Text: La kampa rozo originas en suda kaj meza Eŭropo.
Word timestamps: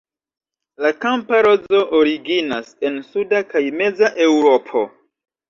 La 0.85 0.91
kampa 1.03 1.41
rozo 1.47 1.81
originas 1.99 2.73
en 2.91 2.99
suda 3.11 3.43
kaj 3.53 3.63
meza 3.83 4.13
Eŭropo. 4.31 4.85